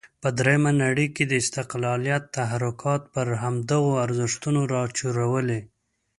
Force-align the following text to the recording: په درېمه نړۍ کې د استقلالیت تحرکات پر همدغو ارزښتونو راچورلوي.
په 0.21 0.29
درېمه 0.39 0.71
نړۍ 0.83 1.07
کې 1.15 1.23
د 1.27 1.33
استقلالیت 1.43 2.23
تحرکات 2.37 3.01
پر 3.13 3.27
همدغو 3.41 3.91
ارزښتونو 4.05 4.61
راچورلوي. 4.75 5.61